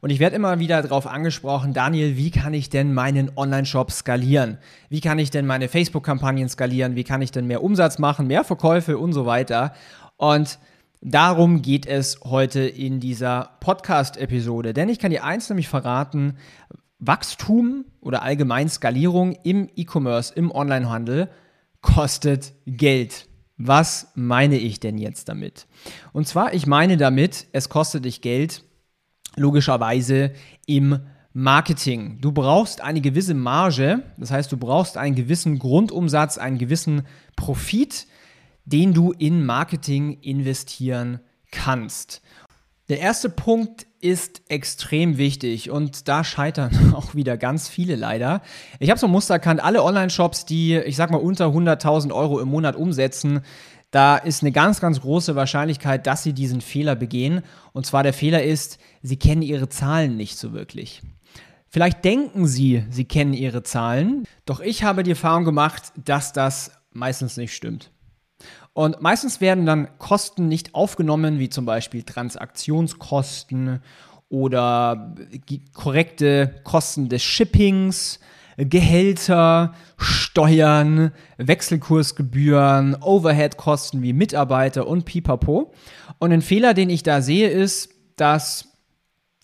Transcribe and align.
Und 0.00 0.10
ich 0.10 0.18
werde 0.18 0.36
immer 0.36 0.58
wieder 0.58 0.80
darauf 0.80 1.06
angesprochen, 1.06 1.74
Daniel, 1.74 2.16
wie 2.16 2.30
kann 2.30 2.54
ich 2.54 2.70
denn 2.70 2.94
meinen 2.94 3.30
Online-Shop 3.36 3.90
skalieren? 3.90 4.58
Wie 4.88 5.00
kann 5.00 5.18
ich 5.18 5.30
denn 5.30 5.46
meine 5.46 5.68
Facebook-Kampagnen 5.68 6.48
skalieren? 6.48 6.96
Wie 6.96 7.04
kann 7.04 7.20
ich 7.20 7.32
denn 7.32 7.46
mehr 7.46 7.62
Umsatz 7.62 7.98
machen, 7.98 8.26
mehr 8.26 8.44
Verkäufe 8.44 8.96
und 8.96 9.12
so 9.12 9.26
weiter? 9.26 9.74
Und 10.16 10.58
darum 11.02 11.60
geht 11.60 11.84
es 11.84 12.20
heute 12.24 12.60
in 12.60 13.00
dieser 13.00 13.50
Podcast-Episode. 13.60 14.72
Denn 14.72 14.88
ich 14.88 14.98
kann 14.98 15.10
dir 15.10 15.24
eins 15.24 15.50
nämlich 15.50 15.68
verraten, 15.68 16.38
Wachstum 16.98 17.84
oder 18.00 18.22
allgemein 18.22 18.68
Skalierung 18.68 19.36
im 19.42 19.68
E-Commerce, 19.76 20.32
im 20.34 20.50
Onlinehandel 20.50 21.28
kostet 21.82 22.52
Geld. 22.66 23.26
Was 23.56 24.12
meine 24.14 24.56
ich 24.56 24.80
denn 24.80 24.96
jetzt 24.96 25.28
damit? 25.28 25.66
Und 26.12 26.26
zwar, 26.26 26.54
ich 26.54 26.66
meine 26.66 26.96
damit, 26.96 27.46
es 27.52 27.68
kostet 27.68 28.06
dich 28.06 28.22
Geld, 28.22 28.64
logischerweise 29.36 30.32
im 30.66 31.00
Marketing. 31.32 32.18
Du 32.20 32.32
brauchst 32.32 32.80
eine 32.80 33.00
gewisse 33.00 33.34
Marge, 33.34 34.02
das 34.16 34.30
heißt, 34.30 34.50
du 34.50 34.56
brauchst 34.56 34.96
einen 34.96 35.14
gewissen 35.14 35.58
Grundumsatz, 35.58 36.38
einen 36.38 36.58
gewissen 36.58 37.02
Profit, 37.36 38.06
den 38.64 38.92
du 38.92 39.12
in 39.12 39.46
Marketing 39.46 40.18
investieren 40.20 41.20
kannst. 41.50 42.22
Der 42.88 42.98
erste 42.98 43.30
Punkt 43.30 43.86
ist 44.00 44.42
extrem 44.48 45.16
wichtig 45.16 45.70
und 45.70 46.08
da 46.08 46.24
scheitern 46.24 46.92
auch 46.96 47.14
wieder 47.14 47.36
ganz 47.36 47.68
viele 47.68 47.94
leider. 47.94 48.42
Ich 48.80 48.90
habe 48.90 48.98
so 48.98 49.06
ein 49.06 49.12
Muster 49.12 49.34
erkannt, 49.34 49.62
alle 49.62 49.84
Online-Shops, 49.84 50.44
die, 50.46 50.76
ich 50.76 50.96
sag 50.96 51.12
mal, 51.12 51.18
unter 51.18 51.46
100.000 51.46 52.12
Euro 52.12 52.40
im 52.40 52.48
Monat 52.48 52.74
umsetzen, 52.74 53.42
da 53.90 54.16
ist 54.16 54.42
eine 54.42 54.52
ganz, 54.52 54.80
ganz 54.80 55.00
große 55.00 55.34
Wahrscheinlichkeit, 55.34 56.06
dass 56.06 56.22
sie 56.22 56.32
diesen 56.32 56.60
Fehler 56.60 56.94
begehen. 56.94 57.42
Und 57.72 57.86
zwar 57.86 58.02
der 58.02 58.12
Fehler 58.12 58.42
ist, 58.42 58.78
sie 59.02 59.16
kennen 59.16 59.42
ihre 59.42 59.68
Zahlen 59.68 60.16
nicht 60.16 60.38
so 60.38 60.52
wirklich. 60.52 61.02
Vielleicht 61.68 62.04
denken 62.04 62.46
sie, 62.46 62.84
sie 62.90 63.04
kennen 63.04 63.32
ihre 63.32 63.62
Zahlen, 63.62 64.24
doch 64.44 64.60
ich 64.60 64.82
habe 64.82 65.04
die 65.04 65.10
Erfahrung 65.10 65.44
gemacht, 65.44 65.92
dass 65.96 66.32
das 66.32 66.72
meistens 66.92 67.36
nicht 67.36 67.54
stimmt. 67.54 67.92
Und 68.72 69.00
meistens 69.00 69.40
werden 69.40 69.66
dann 69.66 69.98
Kosten 69.98 70.48
nicht 70.48 70.74
aufgenommen, 70.74 71.38
wie 71.38 71.48
zum 71.48 71.66
Beispiel 71.66 72.02
Transaktionskosten 72.02 73.82
oder 74.28 75.14
korrekte 75.74 76.60
Kosten 76.64 77.08
des 77.08 77.22
Shippings, 77.22 78.20
Gehälter, 78.68 79.74
Steuern, 79.96 81.12
Wechselkursgebühren, 81.38 82.96
Overhead-Kosten 83.00 84.02
wie 84.02 84.12
Mitarbeiter 84.12 84.86
und 84.86 85.04
Pipapo. 85.04 85.72
Und 86.18 86.32
ein 86.32 86.42
Fehler, 86.42 86.74
den 86.74 86.90
ich 86.90 87.02
da 87.02 87.22
sehe, 87.22 87.48
ist, 87.48 87.90
dass 88.16 88.69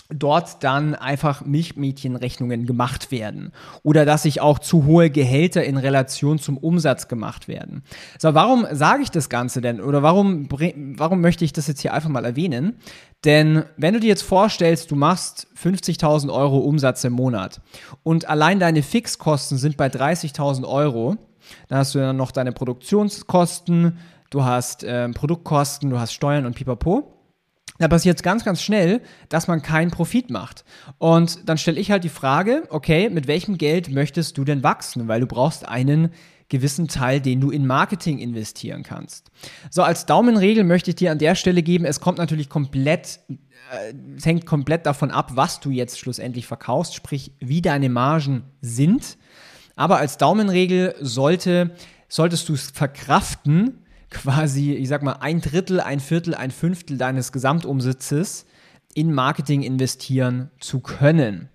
dort 0.08 0.62
dann 0.62 0.94
einfach 0.94 1.44
Milchmädchenrechnungen 1.44 2.66
gemacht 2.66 3.10
werden 3.10 3.52
oder 3.82 4.04
dass 4.04 4.22
sich 4.22 4.40
auch 4.40 4.58
zu 4.58 4.84
hohe 4.84 5.10
Gehälter 5.10 5.64
in 5.64 5.76
Relation 5.76 6.38
zum 6.38 6.56
Umsatz 6.56 7.08
gemacht 7.08 7.48
werden. 7.48 7.82
So, 8.18 8.34
warum 8.34 8.66
sage 8.70 9.02
ich 9.02 9.10
das 9.10 9.28
Ganze 9.28 9.60
denn 9.60 9.80
oder 9.80 10.02
warum, 10.02 10.48
warum 10.96 11.20
möchte 11.20 11.44
ich 11.44 11.52
das 11.52 11.66
jetzt 11.66 11.80
hier 11.80 11.92
einfach 11.92 12.08
mal 12.08 12.24
erwähnen? 12.24 12.78
Denn 13.24 13.64
wenn 13.76 13.94
du 13.94 14.00
dir 14.00 14.08
jetzt 14.08 14.22
vorstellst, 14.22 14.90
du 14.90 14.96
machst 14.96 15.48
50.000 15.60 16.32
Euro 16.32 16.58
Umsatz 16.58 17.02
im 17.04 17.12
Monat 17.12 17.60
und 18.02 18.28
allein 18.28 18.60
deine 18.60 18.82
Fixkosten 18.82 19.58
sind 19.58 19.76
bei 19.76 19.88
30.000 19.88 20.66
Euro, 20.66 21.16
dann 21.68 21.78
hast 21.78 21.94
du 21.94 21.98
dann 21.98 22.16
noch 22.16 22.30
deine 22.30 22.52
Produktionskosten, 22.52 23.98
du 24.30 24.44
hast 24.44 24.84
äh, 24.84 25.08
Produktkosten, 25.08 25.90
du 25.90 25.98
hast 25.98 26.12
Steuern 26.12 26.46
und 26.46 26.54
Pipapo 26.54 27.15
da 27.78 27.88
passiert 27.88 28.16
es 28.16 28.22
ganz, 28.22 28.44
ganz 28.44 28.62
schnell, 28.62 29.02
dass 29.28 29.48
man 29.48 29.62
keinen 29.62 29.90
Profit 29.90 30.30
macht. 30.30 30.64
Und 30.98 31.48
dann 31.48 31.58
stelle 31.58 31.80
ich 31.80 31.90
halt 31.90 32.04
die 32.04 32.08
Frage, 32.08 32.64
okay, 32.70 33.10
mit 33.10 33.26
welchem 33.26 33.58
Geld 33.58 33.90
möchtest 33.90 34.38
du 34.38 34.44
denn 34.44 34.62
wachsen? 34.62 35.08
Weil 35.08 35.20
du 35.20 35.26
brauchst 35.26 35.68
einen 35.68 36.10
gewissen 36.48 36.88
Teil, 36.88 37.20
den 37.20 37.40
du 37.40 37.50
in 37.50 37.66
Marketing 37.66 38.18
investieren 38.18 38.82
kannst. 38.82 39.30
So, 39.70 39.82
als 39.82 40.06
Daumenregel 40.06 40.64
möchte 40.64 40.90
ich 40.90 40.96
dir 40.96 41.10
an 41.10 41.18
der 41.18 41.34
Stelle 41.34 41.62
geben, 41.62 41.84
es 41.84 42.00
kommt 42.00 42.18
natürlich 42.18 42.48
komplett, 42.48 43.20
äh, 43.28 43.92
es 44.16 44.24
hängt 44.24 44.46
komplett 44.46 44.86
davon 44.86 45.10
ab, 45.10 45.32
was 45.34 45.60
du 45.60 45.70
jetzt 45.70 45.98
schlussendlich 45.98 46.46
verkaufst, 46.46 46.94
sprich, 46.94 47.32
wie 47.40 47.62
deine 47.62 47.88
Margen 47.88 48.44
sind. 48.60 49.18
Aber 49.74 49.98
als 49.98 50.18
Daumenregel 50.18 50.94
sollte, 51.00 51.72
solltest 52.08 52.48
du 52.48 52.54
es 52.54 52.70
verkraften, 52.70 53.84
quasi, 54.10 54.72
ich 54.72 54.88
sag 54.88 55.02
mal, 55.02 55.16
ein 55.20 55.40
Drittel, 55.40 55.80
ein 55.80 56.00
Viertel, 56.00 56.34
ein 56.34 56.50
Fünftel 56.50 56.98
deines 56.98 57.32
Gesamtumsatzes 57.32 58.46
in 58.94 59.12
Marketing 59.12 59.62
investieren 59.62 60.50
zu 60.60 60.80
können. 60.80 61.48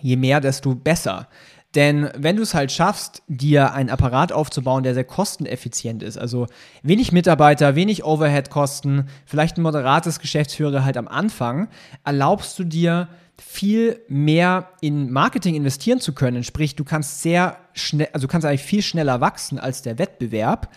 Je 0.00 0.16
mehr, 0.16 0.40
desto 0.40 0.74
besser. 0.74 1.28
Denn 1.74 2.10
wenn 2.16 2.36
du 2.36 2.42
es 2.42 2.54
halt 2.54 2.72
schaffst, 2.72 3.22
dir 3.28 3.72
einen 3.74 3.90
Apparat 3.90 4.32
aufzubauen, 4.32 4.82
der 4.82 4.94
sehr 4.94 5.04
kosteneffizient 5.04 6.02
ist, 6.02 6.18
also 6.18 6.46
wenig 6.82 7.12
Mitarbeiter, 7.12 7.76
wenig 7.76 8.04
Overhead-Kosten, 8.04 9.08
vielleicht 9.24 9.56
ein 9.56 9.62
moderates 9.62 10.18
Geschäftsführer 10.18 10.84
halt 10.84 10.96
am 10.96 11.06
Anfang, 11.06 11.68
erlaubst 12.04 12.58
du 12.58 12.64
dir 12.64 13.08
viel 13.40 14.00
mehr 14.08 14.68
in 14.80 15.12
Marketing 15.12 15.54
investieren 15.54 16.00
zu 16.00 16.12
können. 16.12 16.44
Sprich, 16.44 16.74
du 16.74 16.84
kannst 16.84 17.22
sehr 17.22 17.56
schnell, 17.72 18.08
also 18.12 18.26
kannst 18.26 18.46
eigentlich 18.46 18.62
viel 18.62 18.82
schneller 18.82 19.20
wachsen 19.20 19.58
als 19.58 19.82
der 19.82 19.98
Wettbewerb 19.98 20.70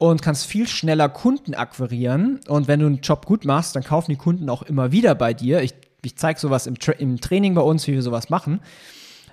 und 0.00 0.22
kannst 0.22 0.46
viel 0.46 0.66
schneller 0.66 1.10
Kunden 1.10 1.52
akquirieren. 1.52 2.40
Und 2.48 2.68
wenn 2.68 2.80
du 2.80 2.86
einen 2.86 3.02
Job 3.02 3.26
gut 3.26 3.44
machst, 3.44 3.76
dann 3.76 3.84
kaufen 3.84 4.10
die 4.10 4.16
Kunden 4.16 4.48
auch 4.48 4.62
immer 4.62 4.92
wieder 4.92 5.14
bei 5.14 5.34
dir. 5.34 5.60
Ich, 5.60 5.74
ich 6.02 6.16
zeige 6.16 6.40
sowas 6.40 6.66
im, 6.66 6.78
Tra 6.78 6.92
im 6.92 7.20
Training 7.20 7.54
bei 7.54 7.60
uns, 7.60 7.86
wie 7.86 7.92
wir 7.92 8.00
sowas 8.00 8.30
machen. 8.30 8.60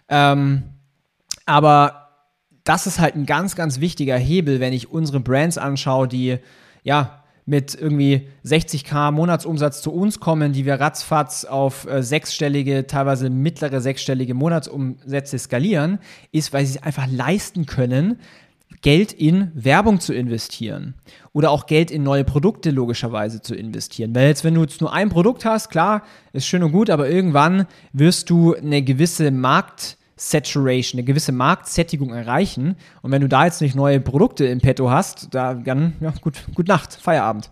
Ähm, 0.10 0.64
aber 1.46 2.10
das 2.66 2.86
ist 2.86 3.00
halt 3.00 3.16
ein 3.16 3.26
ganz, 3.26 3.56
ganz 3.56 3.80
wichtiger 3.80 4.18
Hebel, 4.18 4.60
wenn 4.60 4.74
ich 4.74 4.92
unsere 4.92 5.22
Brands 5.22 5.58
anschaue, 5.58 6.10
die 6.10 6.38
ja 6.84 7.24
mit 7.46 7.74
irgendwie 7.74 8.28
60k 8.44 9.12
Monatsumsatz 9.12 9.82
zu 9.82 9.94
uns 9.94 10.20
kommen, 10.20 10.52
die 10.52 10.66
wir 10.66 10.82
ratzfatz 10.82 11.46
auf 11.46 11.88
äh, 11.88 12.04
sechsstellige, 12.04 12.88
teilweise 12.88 13.30
mittlere 13.30 13.80
sechsstellige 13.80 14.34
Monatsumsätze 14.34 15.40
skalieren, 15.40 16.00
ist, 16.34 16.52
weil 16.52 16.66
sie 16.66 16.76
es 16.76 16.84
einfach 16.84 17.08
leisten 17.10 17.66
können, 17.66 18.20
Geld 18.82 19.12
in 19.12 19.52
Werbung 19.54 20.00
zu 20.00 20.14
investieren 20.14 20.94
oder 21.34 21.52
auch 21.52 21.66
Geld 21.66 21.92
in 21.92 22.04
neue 22.04 22.24
Produkte 22.24 22.72
logischerweise 22.72 23.42
zu 23.42 23.56
investieren. 23.56 24.14
Weil 24.16 24.28
jetzt, 24.28 24.44
wenn 24.44 24.54
du 24.54 24.62
jetzt 24.62 24.82
nur 24.82 24.94
ein 24.94 25.10
Produkt 25.10 25.46
hast, 25.46 25.70
klar, 25.70 26.04
ist 26.34 26.48
schön 26.48 26.64
und 26.64 26.72
gut, 26.72 26.90
aber 26.90 27.10
irgendwann 27.10 27.66
wirst 27.94 28.30
du 28.30 28.56
eine 28.56 28.82
gewisse 28.82 29.32
Marktsaturation, 29.32 31.00
eine 31.00 31.06
gewisse 31.06 31.32
Marktsättigung 31.32 32.12
erreichen. 32.12 32.76
Und 33.02 33.12
wenn 33.12 33.22
du 33.22 33.30
da 33.30 33.46
jetzt 33.46 33.62
nicht 33.62 33.76
neue 33.76 34.00
Produkte 34.00 34.46
im 34.46 34.62
Petto 34.62 34.90
hast, 34.90 35.34
da 35.34 35.54
dann, 35.54 35.94
ja, 36.00 36.14
gut, 36.22 36.44
gut 36.54 36.68
Nacht, 36.68 36.94
Feierabend. 36.94 37.50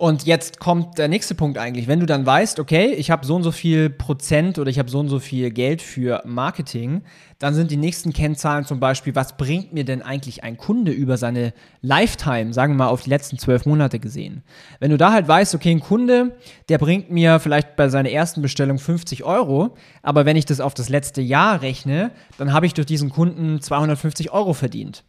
Und 0.00 0.26
jetzt 0.26 0.60
kommt 0.60 0.96
der 0.96 1.08
nächste 1.08 1.34
Punkt 1.34 1.58
eigentlich. 1.58 1.88
Wenn 1.88 1.98
du 1.98 2.06
dann 2.06 2.24
weißt, 2.24 2.60
okay, 2.60 2.92
ich 2.92 3.10
habe 3.10 3.26
so 3.26 3.34
und 3.34 3.42
so 3.42 3.50
viel 3.50 3.90
Prozent 3.90 4.60
oder 4.60 4.70
ich 4.70 4.78
habe 4.78 4.88
so 4.88 5.00
und 5.00 5.08
so 5.08 5.18
viel 5.18 5.50
Geld 5.50 5.82
für 5.82 6.22
Marketing, 6.24 7.02
dann 7.40 7.52
sind 7.52 7.72
die 7.72 7.76
nächsten 7.76 8.12
Kennzahlen 8.12 8.64
zum 8.64 8.78
Beispiel, 8.78 9.16
was 9.16 9.36
bringt 9.36 9.72
mir 9.72 9.84
denn 9.84 10.00
eigentlich 10.00 10.44
ein 10.44 10.56
Kunde 10.56 10.92
über 10.92 11.16
seine 11.16 11.52
Lifetime, 11.82 12.52
sagen 12.52 12.74
wir 12.74 12.84
mal 12.84 12.90
auf 12.90 13.02
die 13.02 13.10
letzten 13.10 13.38
zwölf 13.40 13.66
Monate 13.66 13.98
gesehen. 13.98 14.44
Wenn 14.78 14.92
du 14.92 14.98
da 14.98 15.10
halt 15.10 15.26
weißt, 15.26 15.56
okay, 15.56 15.72
ein 15.72 15.80
Kunde, 15.80 16.36
der 16.68 16.78
bringt 16.78 17.10
mir 17.10 17.40
vielleicht 17.40 17.74
bei 17.74 17.88
seiner 17.88 18.10
ersten 18.10 18.40
Bestellung 18.40 18.78
50 18.78 19.24
Euro, 19.24 19.74
aber 20.04 20.24
wenn 20.26 20.36
ich 20.36 20.46
das 20.46 20.60
auf 20.60 20.74
das 20.74 20.88
letzte 20.88 21.22
Jahr 21.22 21.60
rechne, 21.60 22.12
dann 22.36 22.52
habe 22.52 22.66
ich 22.66 22.74
durch 22.74 22.86
diesen 22.86 23.10
Kunden 23.10 23.60
250 23.60 24.30
Euro 24.30 24.52
verdient. 24.52 25.02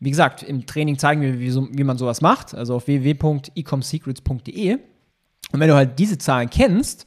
Wie 0.00 0.10
gesagt, 0.10 0.42
im 0.42 0.66
Training 0.66 0.98
zeigen 0.98 1.22
wir, 1.22 1.38
wie, 1.40 1.50
so, 1.50 1.68
wie 1.72 1.84
man 1.84 1.98
sowas 1.98 2.20
macht, 2.20 2.54
also 2.54 2.76
auf 2.76 2.86
www.ecomsecrets.de. 2.86 4.78
Und 5.52 5.60
wenn 5.60 5.68
du 5.68 5.74
halt 5.74 5.98
diese 5.98 6.18
Zahlen 6.18 6.50
kennst, 6.50 7.06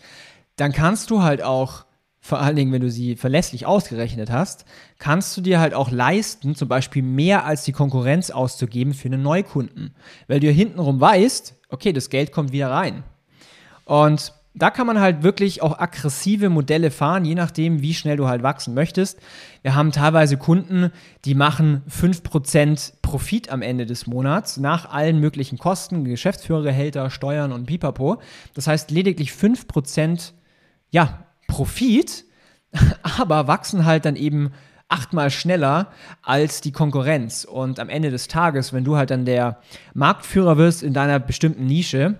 dann 0.58 0.74
kannst 0.74 1.10
du 1.10 1.22
halt 1.22 1.42
auch, 1.42 1.86
vor 2.20 2.40
allen 2.40 2.56
Dingen, 2.56 2.72
wenn 2.72 2.82
du 2.82 2.92
sie 2.92 3.16
verlässlich 3.16 3.66
ausgerechnet 3.66 4.30
hast, 4.30 4.66
kannst 5.00 5.36
du 5.38 5.42
dir 5.42 5.60
halt 5.60 5.74
auch 5.74 5.90
leisten, 5.90 6.56
zum 6.56 6.68
Beispiel 6.68 7.02
mehr 7.02 7.46
als 7.46 7.64
die 7.64 7.72
Konkurrenz 7.72 8.30
auszugeben 8.30 8.94
für 8.94 9.08
einen 9.08 9.24
Neukunden. 9.24 9.96
Weil 10.28 10.40
du 10.40 10.48
ja 10.48 10.54
hintenrum 10.54 11.00
weißt, 11.00 11.56
okay, 11.70 11.94
das 11.94 12.10
Geld 12.10 12.32
kommt 12.32 12.52
wieder 12.52 12.70
rein. 12.70 13.04
Und 13.86 14.34
da 14.54 14.70
kann 14.70 14.86
man 14.86 15.00
halt 15.00 15.24
wirklich 15.24 15.62
auch 15.62 15.80
aggressive 15.80 16.50
Modelle 16.50 16.92
fahren, 16.92 17.24
je 17.24 17.36
nachdem, 17.36 17.82
wie 17.82 17.94
schnell 17.94 18.18
du 18.18 18.28
halt 18.28 18.44
wachsen 18.44 18.74
möchtest. 18.74 19.20
Wir 19.62 19.76
haben 19.76 19.92
teilweise 19.92 20.38
Kunden, 20.38 20.92
die 21.24 21.36
machen 21.36 21.84
5% 21.90 22.94
Profit 23.02 23.50
am 23.50 23.62
Ende 23.62 23.86
des 23.86 24.08
Monats 24.08 24.58
nach 24.58 24.90
allen 24.90 25.20
möglichen 25.20 25.58
Kosten, 25.58 26.04
Geschäftsführergehälter, 26.04 27.10
Steuern 27.10 27.54
und 27.54 27.66
Pipapo. 27.66 28.22
Das 28.54 28.68
heißt 28.68 28.92
lediglich 28.92 29.32
5% 29.32 30.34
ja, 30.90 31.26
Profit, 31.48 32.26
aber 33.04 33.48
wachsen 33.48 33.86
halt 33.86 34.04
dann 34.04 34.18
eben 34.18 34.52
achtmal 34.90 35.30
schneller 35.30 35.88
als 36.22 36.60
die 36.60 36.74
Konkurrenz. 36.74 37.46
Und 37.46 37.80
am 37.80 37.88
Ende 37.88 38.12
des 38.12 38.28
Tages, 38.28 38.74
wenn 38.74 38.84
du 38.84 38.98
halt 38.98 39.12
dann 39.12 39.24
der 39.24 39.62
Marktführer 39.94 40.58
wirst 40.58 40.84
in 40.84 40.94
deiner 40.94 41.20
bestimmten 41.20 41.66
Nische, 41.66 42.18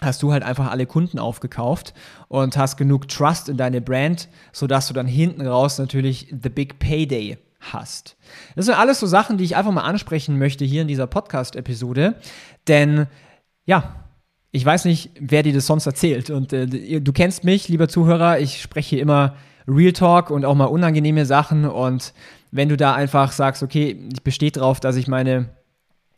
hast 0.00 0.22
du 0.22 0.32
halt 0.32 0.42
einfach 0.42 0.70
alle 0.70 0.86
Kunden 0.86 1.18
aufgekauft 1.18 1.94
und 2.28 2.56
hast 2.56 2.76
genug 2.76 3.08
Trust 3.08 3.48
in 3.48 3.56
deine 3.56 3.80
Brand, 3.80 4.28
sodass 4.52 4.88
du 4.88 4.94
dann 4.94 5.06
hinten 5.06 5.46
raus 5.46 5.78
natürlich 5.78 6.28
the 6.42 6.50
big 6.50 6.78
payday 6.78 7.38
hast. 7.60 8.16
Das 8.54 8.66
sind 8.66 8.74
alles 8.74 9.00
so 9.00 9.06
Sachen, 9.06 9.38
die 9.38 9.44
ich 9.44 9.56
einfach 9.56 9.72
mal 9.72 9.82
ansprechen 9.82 10.38
möchte 10.38 10.64
hier 10.64 10.82
in 10.82 10.88
dieser 10.88 11.06
Podcast-Episode, 11.06 12.16
denn 12.68 13.06
ja, 13.64 14.06
ich 14.52 14.64
weiß 14.64 14.86
nicht, 14.86 15.10
wer 15.20 15.42
dir 15.42 15.52
das 15.52 15.66
sonst 15.66 15.84
erzählt. 15.86 16.30
Und 16.30 16.52
äh, 16.52 17.00
du 17.00 17.12
kennst 17.12 17.44
mich, 17.44 17.68
lieber 17.68 17.88
Zuhörer, 17.88 18.38
ich 18.38 18.62
spreche 18.62 18.98
immer 18.98 19.36
Real 19.68 19.92
Talk 19.92 20.30
und 20.30 20.46
auch 20.46 20.54
mal 20.54 20.64
unangenehme 20.66 21.26
Sachen. 21.26 21.66
Und 21.66 22.14
wenn 22.52 22.70
du 22.70 22.76
da 22.76 22.94
einfach 22.94 23.32
sagst, 23.32 23.62
okay, 23.62 24.08
ich 24.12 24.22
bestehe 24.22 24.52
drauf, 24.52 24.80
dass 24.80 24.96
ich 24.96 25.08
meine 25.08 25.50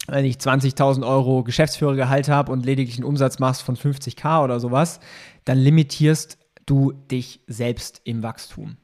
wenn 0.08 0.25
ich 0.25 0.37
20.000 0.37 1.06
Euro 1.06 1.44
Geschäftsführergehalt 1.44 2.28
habe 2.28 2.50
und 2.50 2.64
lediglich 2.64 2.96
einen 2.96 3.05
Umsatz 3.05 3.38
machst 3.38 3.62
von 3.62 3.76
50k 3.76 4.43
oder 4.43 4.58
sowas, 4.58 5.00
dann 5.44 5.58
limitierst 5.58 6.38
du 6.66 6.93
dich 6.93 7.40
selbst 7.46 8.00
im 8.05 8.22
Wachstum. 8.22 8.76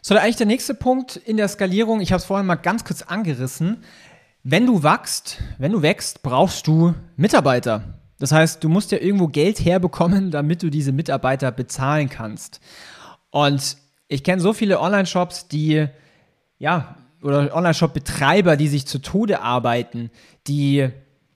So, 0.00 0.16
eigentlich 0.16 0.36
der 0.36 0.46
nächste 0.46 0.74
Punkt 0.74 1.16
in 1.16 1.36
der 1.36 1.48
Skalierung. 1.48 2.00
Ich 2.00 2.12
habe 2.12 2.18
es 2.18 2.24
vorhin 2.24 2.46
mal 2.46 2.56
ganz 2.56 2.84
kurz 2.84 3.02
angerissen. 3.02 3.78
Wenn 4.42 4.66
du 4.66 4.82
wachst, 4.82 5.38
wenn 5.58 5.72
du 5.72 5.82
wächst, 5.82 6.22
brauchst 6.22 6.66
du 6.66 6.94
Mitarbeiter. 7.16 7.98
Das 8.18 8.32
heißt, 8.32 8.62
du 8.62 8.68
musst 8.68 8.92
ja 8.92 8.98
irgendwo 8.98 9.28
Geld 9.28 9.64
herbekommen, 9.64 10.30
damit 10.30 10.62
du 10.62 10.70
diese 10.70 10.92
Mitarbeiter 10.92 11.50
bezahlen 11.50 12.08
kannst. 12.08 12.60
Und 13.30 13.76
ich 14.08 14.22
kenne 14.24 14.42
so 14.42 14.52
viele 14.52 14.80
Online-Shops, 14.80 15.48
die 15.48 15.86
ja 16.58 16.96
oder 17.22 17.54
Online-Shop-Betreiber, 17.54 18.56
die 18.56 18.68
sich 18.68 18.86
zu 18.86 18.98
Tode 18.98 19.40
arbeiten, 19.40 20.10
die 20.46 20.88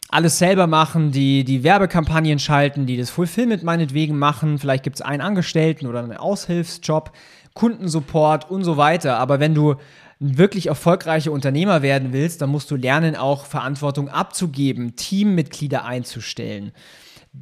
alles 0.08 0.38
selber 0.38 0.66
machen, 0.66 1.10
die 1.10 1.44
die 1.44 1.64
Werbekampagnen 1.64 2.38
schalten, 2.38 2.86
die 2.86 2.96
das 2.96 3.10
Fulfillment 3.10 3.62
meinetwegen 3.62 4.18
machen. 4.18 4.58
Vielleicht 4.58 4.84
gibt 4.84 4.96
es 4.96 5.02
einen 5.02 5.20
Angestellten 5.20 5.86
oder 5.86 6.00
einen 6.00 6.16
Aushilfsjob, 6.16 7.12
Kundensupport 7.54 8.50
und 8.50 8.64
so 8.64 8.76
weiter. 8.76 9.18
Aber 9.18 9.40
wenn 9.40 9.54
du 9.54 9.72
ein 10.20 10.38
wirklich 10.38 10.68
erfolgreicher 10.68 11.32
Unternehmer 11.32 11.82
werden 11.82 12.12
willst, 12.12 12.40
dann 12.40 12.50
musst 12.50 12.70
du 12.70 12.76
lernen, 12.76 13.16
auch 13.16 13.46
Verantwortung 13.46 14.08
abzugeben, 14.08 14.96
Teammitglieder 14.96 15.84
einzustellen 15.84 16.72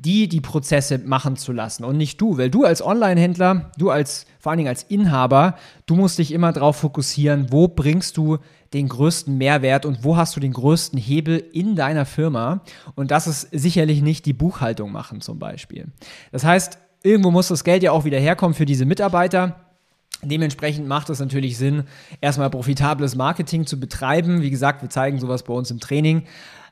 die 0.01 0.29
die 0.29 0.41
Prozesse 0.41 0.99
machen 0.99 1.37
zu 1.37 1.53
lassen 1.53 1.85
und 1.85 1.97
nicht 1.97 2.21
du, 2.21 2.37
weil 2.37 2.51
du 2.51 2.65
als 2.65 2.85
Online-Händler, 2.85 3.71
du 3.79 3.91
als 3.91 4.27
vor 4.41 4.51
allen 4.51 4.59
Dingen 4.59 4.69
als 4.69 4.83
Inhaber, 4.83 5.57
du 5.87 5.95
musst 5.95 6.19
dich 6.19 6.33
immer 6.33 6.53
darauf 6.53 6.77
fokussieren, 6.77 7.47
wo 7.51 7.69
bringst 7.69 8.17
du 8.17 8.39
den 8.73 8.89
größten 8.89 9.39
Mehrwert 9.39 9.87
und 9.87 10.03
wo 10.03 10.17
hast 10.17 10.35
du 10.35 10.41
den 10.41 10.53
größten 10.53 10.99
Hebel 10.99 11.39
in 11.53 11.77
deiner 11.77 12.07
Firma 12.07 12.63
und 12.97 13.13
das 13.13 13.27
ist 13.27 13.49
sicherlich 13.53 14.03
nicht 14.03 14.27
die 14.27 14.33
Buchhaltung 14.33 14.91
machen 14.91 15.21
zum 15.21 15.39
Beispiel. 15.39 15.87
Das 16.33 16.45
heißt, 16.45 16.79
irgendwo 17.05 17.31
muss 17.31 17.49
das 17.49 17.63
Geld 17.63 17.83
ja 17.83 17.93
auch 17.93 18.05
wieder 18.05 18.19
herkommen 18.19 18.55
für 18.55 18.67
diese 18.67 18.87
Mitarbeiter. 18.87 19.61
Dementsprechend 20.23 20.89
macht 20.89 21.11
es 21.11 21.21
natürlich 21.21 21.57
Sinn, 21.57 21.85
erstmal 22.21 22.51
profitables 22.51 23.15
Marketing 23.15 23.67
zu 23.67 23.79
betreiben. 23.79 24.43
Wie 24.43 24.51
gesagt, 24.51 24.83
wir 24.83 24.91
zeigen 24.91 25.21
sowas 25.21 25.45
bei 25.45 25.55
uns 25.55 25.71
im 25.71 25.81
Training. 25.81 26.25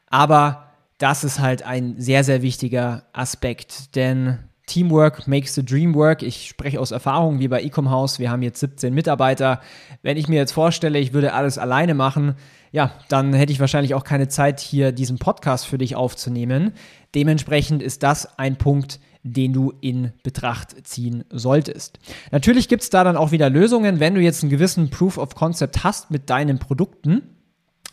Aber 0.09 0.72
das 1.03 1.25
ist 1.25 1.41
halt 1.41 1.65
ein 1.65 1.97
sehr, 1.99 2.23
sehr 2.23 2.43
wichtiger 2.43 3.03
Aspekt, 3.13 3.97
denn 3.97 4.39
Teamwork 4.67 5.27
makes 5.27 5.55
the 5.55 5.65
dream 5.65 5.97
work. 5.97 6.23
Ich 6.23 6.49
spreche 6.49 6.81
aus 6.81 6.93
Erfahrung, 6.93 7.41
wie 7.41 7.49
bei 7.49 7.61
Ecom 7.61 7.91
House. 7.91 8.21
Wir 8.21 8.31
haben 8.31 8.43
jetzt 8.43 8.61
17 8.61 8.95
Mitarbeiter. 8.95 9.61
Wenn 10.03 10.17
ich 10.17 10.29
mir 10.29 10.37
jetzt 10.37 10.53
vorstelle, 10.53 11.01
ich 11.01 11.13
würde 11.13 11.33
alles 11.33 11.59
alleine 11.59 11.95
machen, 11.95 12.37
ja, 12.71 12.93
dann 13.09 13.35
hätte 13.35 13.53
ich 13.53 13.59
wahrscheinlich 13.59 13.95
auch 13.95 14.05
keine 14.05 14.29
Zeit, 14.29 14.61
hier 14.61 14.93
diesen 14.93 15.19
Podcast 15.19 15.67
für 15.67 15.77
dich 15.77 15.97
aufzunehmen. 15.97 16.73
Dementsprechend 17.17 17.83
ist 17.83 18.05
das 18.05 18.39
ein 18.39 18.57
Punkt, 18.57 19.01
den 19.25 19.53
du 19.53 19.73
in 19.81 20.13
Betracht 20.23 20.87
ziehen 20.87 21.25
solltest. 21.31 21.99
Natürlich 22.31 22.69
gibt 22.69 22.85
es 22.85 22.91
da 22.91 23.03
dann 23.03 23.17
auch 23.17 23.33
wieder 23.33 23.51
Lösungen, 23.51 23.99
wenn 23.99 24.15
du 24.15 24.21
jetzt 24.21 24.45
einen 24.45 24.51
gewissen 24.51 24.89
Proof 24.89 25.19
of 25.19 25.35
Concept 25.35 25.83
hast 25.83 26.13
mit 26.13 26.31
deinen 26.31 26.61
Produkten 26.61 27.23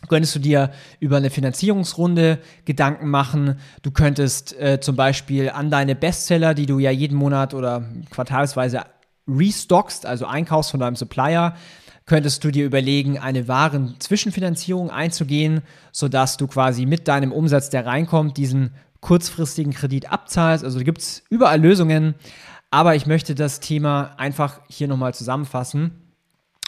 könntest 0.08 0.34
du 0.34 0.38
dir 0.38 0.70
über 0.98 1.18
eine 1.18 1.30
Finanzierungsrunde 1.30 2.38
Gedanken 2.64 3.08
machen. 3.08 3.58
Du 3.82 3.90
könntest 3.90 4.58
äh, 4.58 4.80
zum 4.80 4.96
Beispiel 4.96 5.50
an 5.50 5.70
deine 5.70 5.94
Bestseller, 5.94 6.54
die 6.54 6.66
du 6.66 6.78
ja 6.78 6.90
jeden 6.90 7.16
Monat 7.16 7.54
oder 7.54 7.84
quartalsweise 8.10 8.82
restockst, 9.28 10.06
also 10.06 10.26
einkaufst 10.26 10.70
von 10.70 10.80
deinem 10.80 10.96
Supplier, 10.96 11.54
könntest 12.06 12.42
du 12.42 12.50
dir 12.50 12.64
überlegen, 12.64 13.18
eine 13.18 13.46
Waren-Zwischenfinanzierung 13.46 14.90
einzugehen, 14.90 15.62
sodass 15.92 16.36
du 16.36 16.48
quasi 16.48 16.86
mit 16.86 17.06
deinem 17.06 17.30
Umsatz, 17.30 17.70
der 17.70 17.86
reinkommt, 17.86 18.36
diesen 18.36 18.74
kurzfristigen 19.00 19.72
Kredit 19.72 20.10
abzahlst. 20.10 20.64
Also 20.64 20.80
gibt 20.80 20.98
es 20.98 21.22
überall 21.30 21.60
Lösungen. 21.60 22.14
Aber 22.70 22.94
ich 22.94 23.06
möchte 23.06 23.34
das 23.34 23.60
Thema 23.60 24.14
einfach 24.16 24.60
hier 24.68 24.88
nochmal 24.88 25.14
zusammenfassen. 25.14 25.92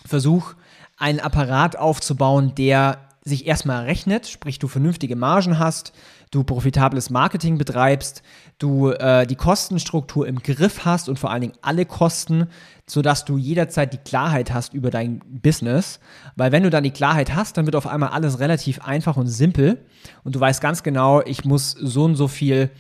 Versuch, 0.05 0.55
einen 0.97 1.21
Apparat 1.21 1.77
aufzubauen, 1.77 2.55
der 2.57 2.99
sich 3.25 3.47
erstmal 3.47 3.85
rechnet, 3.85 4.27
sprich 4.27 4.59
du 4.59 4.67
vernünftige 4.67 5.15
Margen 5.15 5.59
hast, 5.59 5.93
du 6.33 6.43
profitables 6.43 7.09
Marketing 7.09 7.57
betreibst, 7.57 8.23
du 8.59 8.91
äh, 8.91 9.27
die 9.27 9.37
Kostenstruktur 9.37 10.27
im 10.27 10.41
Griff 10.41 10.85
hast 10.85 11.09
und 11.09 11.21
vor 11.21 11.31
allen 11.31 11.43
Dingen 11.43 11.59
alle 11.63 11.87
Kosten, 11.87 12.49
sodass 12.87 13.25
du 13.25 13.39
jederzeit 13.39 13.93
die 13.93 13.99
Klarheit 13.99 14.53
hast 14.53 14.75
über 14.75 14.91
dein 14.91 15.21
Business. 15.27 16.01
Weil 16.35 16.51
wenn 16.51 16.65
du 16.65 16.71
dann 16.71 16.83
die 16.83 16.91
Klarheit 16.91 17.35
hast, 17.35 17.57
dann 17.57 17.67
wird 17.67 17.77
auf 17.77 17.87
einmal 17.87 18.09
alles 18.09 18.41
relativ 18.41 18.81
einfach 18.81 19.17
und 19.17 19.29
simpel 19.29 19.85
und 20.25 20.35
du 20.35 20.41
weißt 20.41 20.61
ganz 20.61 20.83
genau, 20.83 21.23
ich 21.23 21.45
muss 21.45 21.71
so 21.71 22.05
und 22.05 22.17
so 22.17 22.27
viel 22.27 22.71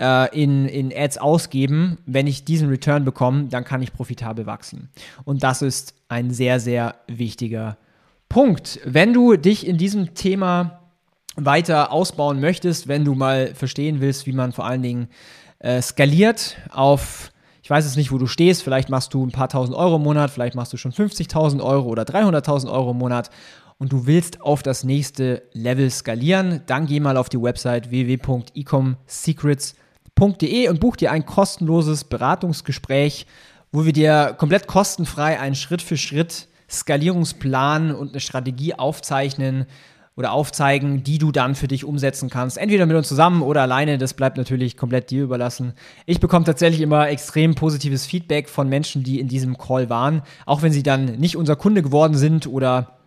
äh, 0.00 0.36
in, 0.36 0.66
in 0.66 0.92
Ads 0.92 1.18
ausgeben. 1.18 1.98
Wenn 2.06 2.26
ich 2.26 2.44
diesen 2.44 2.68
Return 2.70 3.04
bekomme, 3.04 3.44
dann 3.44 3.64
kann 3.64 3.82
ich 3.82 3.92
profitabel 3.92 4.46
wachsen. 4.46 4.90
Und 5.22 5.44
das 5.44 5.62
ist 5.62 5.94
ein 6.08 6.32
sehr, 6.32 6.58
sehr 6.58 6.96
wichtiger 7.06 7.66
Punkt. 7.66 7.91
Wenn 8.34 9.12
du 9.12 9.36
dich 9.36 9.66
in 9.66 9.76
diesem 9.76 10.14
Thema 10.14 10.80
weiter 11.36 11.92
ausbauen 11.92 12.40
möchtest, 12.40 12.88
wenn 12.88 13.04
du 13.04 13.14
mal 13.14 13.54
verstehen 13.54 14.00
willst, 14.00 14.26
wie 14.26 14.32
man 14.32 14.52
vor 14.52 14.64
allen 14.64 14.80
Dingen 14.80 15.08
äh, 15.58 15.82
skaliert 15.82 16.56
auf, 16.70 17.30
ich 17.62 17.68
weiß 17.68 17.84
es 17.84 17.96
nicht, 17.96 18.10
wo 18.10 18.16
du 18.16 18.26
stehst, 18.26 18.62
vielleicht 18.62 18.88
machst 18.88 19.12
du 19.12 19.26
ein 19.26 19.32
paar 19.32 19.50
tausend 19.50 19.76
Euro 19.76 19.96
im 19.96 20.02
Monat, 20.02 20.30
vielleicht 20.30 20.54
machst 20.54 20.72
du 20.72 20.78
schon 20.78 20.92
50.000 20.92 21.62
Euro 21.62 21.88
oder 21.88 22.04
300.000 22.04 22.72
Euro 22.72 22.92
im 22.92 22.98
Monat 22.98 23.28
und 23.76 23.92
du 23.92 24.06
willst 24.06 24.40
auf 24.40 24.62
das 24.62 24.82
nächste 24.82 25.42
Level 25.52 25.90
skalieren, 25.90 26.62
dann 26.66 26.86
geh 26.86 27.00
mal 27.00 27.18
auf 27.18 27.28
die 27.28 27.42
Website 27.42 27.90
www.ecomsecrets.de 27.90 30.68
und 30.68 30.80
buch 30.80 30.96
dir 30.96 31.12
ein 31.12 31.26
kostenloses 31.26 32.04
Beratungsgespräch, 32.04 33.26
wo 33.72 33.84
wir 33.84 33.92
dir 33.92 34.34
komplett 34.38 34.66
kostenfrei 34.66 35.38
einen 35.38 35.54
Schritt 35.54 35.82
für 35.82 35.98
Schritt 35.98 36.48
Skalierungsplan 36.72 37.94
und 37.94 38.10
eine 38.10 38.20
Strategie 38.20 38.74
aufzeichnen 38.74 39.66
oder 40.14 40.32
aufzeigen, 40.32 41.02
die 41.02 41.18
du 41.18 41.32
dann 41.32 41.54
für 41.54 41.68
dich 41.68 41.84
umsetzen 41.84 42.28
kannst. 42.28 42.58
Entweder 42.58 42.84
mit 42.86 42.96
uns 42.96 43.08
zusammen 43.08 43.42
oder 43.42 43.62
alleine, 43.62 43.96
das 43.96 44.14
bleibt 44.14 44.36
natürlich 44.36 44.76
komplett 44.76 45.10
dir 45.10 45.22
überlassen. 45.22 45.72
Ich 46.04 46.20
bekomme 46.20 46.44
tatsächlich 46.44 46.82
immer 46.82 47.08
extrem 47.08 47.54
positives 47.54 48.04
Feedback 48.04 48.48
von 48.48 48.68
Menschen, 48.68 49.02
die 49.02 49.20
in 49.20 49.28
diesem 49.28 49.56
Call 49.56 49.88
waren, 49.88 50.22
auch 50.44 50.62
wenn 50.62 50.72
sie 50.72 50.82
dann 50.82 51.16
nicht 51.16 51.36
unser 51.36 51.56
Kunde 51.56 51.82
geworden 51.82 52.14
sind 52.14 52.46
oder 52.46 52.98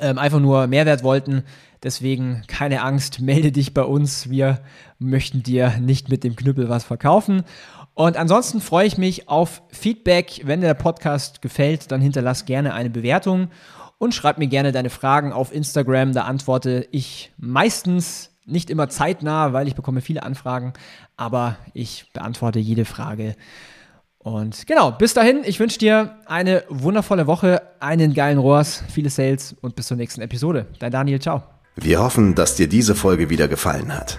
ähm, 0.00 0.18
einfach 0.18 0.40
nur 0.40 0.66
Mehrwert 0.66 1.02
wollten. 1.02 1.42
Deswegen 1.82 2.42
keine 2.46 2.82
Angst, 2.82 3.20
melde 3.20 3.50
dich 3.50 3.74
bei 3.74 3.82
uns. 3.82 4.30
Wir 4.30 4.60
möchten 4.98 5.42
dir 5.42 5.78
nicht 5.80 6.08
mit 6.08 6.22
dem 6.22 6.36
Knüppel 6.36 6.68
was 6.68 6.84
verkaufen. 6.84 7.42
Und 7.96 8.18
ansonsten 8.18 8.60
freue 8.60 8.86
ich 8.86 8.98
mich 8.98 9.26
auf 9.26 9.62
Feedback. 9.70 10.42
Wenn 10.44 10.60
dir 10.60 10.66
der 10.66 10.74
Podcast 10.74 11.40
gefällt, 11.40 11.90
dann 11.90 12.02
hinterlass 12.02 12.44
gerne 12.44 12.74
eine 12.74 12.90
Bewertung 12.90 13.48
und 13.96 14.14
schreib 14.14 14.36
mir 14.36 14.48
gerne 14.48 14.70
deine 14.70 14.90
Fragen 14.90 15.32
auf 15.32 15.50
Instagram. 15.50 16.12
Da 16.12 16.24
antworte 16.24 16.86
ich 16.90 17.32
meistens 17.38 18.32
nicht 18.44 18.68
immer 18.68 18.90
zeitnah, 18.90 19.54
weil 19.54 19.66
ich 19.66 19.74
bekomme 19.74 20.02
viele 20.02 20.24
Anfragen, 20.24 20.74
aber 21.16 21.56
ich 21.72 22.12
beantworte 22.12 22.58
jede 22.58 22.84
Frage. 22.84 23.34
Und 24.18 24.66
genau, 24.66 24.90
bis 24.90 25.14
dahin, 25.14 25.40
ich 25.46 25.58
wünsche 25.58 25.78
dir 25.78 26.16
eine 26.26 26.64
wundervolle 26.68 27.26
Woche, 27.26 27.62
einen 27.80 28.12
geilen 28.12 28.36
Rohrs, 28.38 28.84
viele 28.90 29.08
Sales 29.08 29.56
und 29.62 29.74
bis 29.74 29.86
zur 29.86 29.96
nächsten 29.96 30.20
Episode. 30.20 30.66
Dein 30.80 30.92
Daniel, 30.92 31.18
ciao. 31.18 31.44
Wir 31.76 32.00
hoffen, 32.00 32.34
dass 32.34 32.56
dir 32.56 32.68
diese 32.68 32.94
Folge 32.94 33.30
wieder 33.30 33.48
gefallen 33.48 33.96
hat. 33.96 34.18